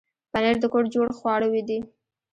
پنېر 0.31 0.55
د 0.61 0.65
کور 0.73 0.85
جوړ 0.93 1.07
خواړه 1.17 1.47
دي. 1.69 1.79